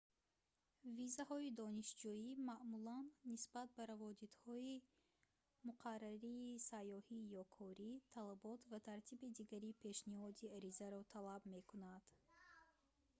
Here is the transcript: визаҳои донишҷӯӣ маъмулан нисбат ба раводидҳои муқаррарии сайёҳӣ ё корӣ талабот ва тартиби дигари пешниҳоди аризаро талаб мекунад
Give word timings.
визаҳои 0.99 1.55
донишҷӯӣ 1.61 2.29
маъмулан 2.49 3.05
нисбат 3.31 3.67
ба 3.75 3.83
раводидҳои 3.91 4.75
муқаррарии 5.67 6.61
сайёҳӣ 6.69 7.19
ё 7.41 7.43
корӣ 7.57 7.91
талабот 8.15 8.59
ва 8.71 8.79
тартиби 8.87 9.33
дигари 9.37 9.71
пешниҳоди 9.83 10.51
аризаро 10.57 11.01
талаб 11.13 11.41
мекунад 11.55 12.03